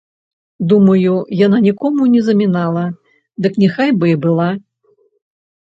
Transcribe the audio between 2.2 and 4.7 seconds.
замінала, дык няхай бы і была!